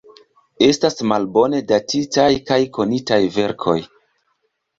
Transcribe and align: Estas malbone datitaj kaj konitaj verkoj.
Estas 0.67 0.95
malbone 1.11 1.59
datitaj 1.73 2.25
kaj 2.49 2.59
konitaj 2.79 3.21
verkoj. 3.37 3.77